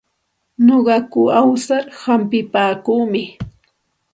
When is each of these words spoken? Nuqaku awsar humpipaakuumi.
Nuqaku 0.65 1.21
awsar 1.39 1.83
humpipaakuumi. 1.99 3.23